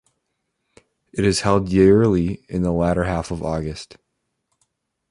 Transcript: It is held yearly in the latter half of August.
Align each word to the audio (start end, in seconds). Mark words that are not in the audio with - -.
It 1.13 1.23
is 1.23 1.41
held 1.41 1.69
yearly 1.69 2.43
in 2.49 2.63
the 2.63 2.71
latter 2.71 3.03
half 3.03 3.29
of 3.29 3.43
August. 3.43 3.97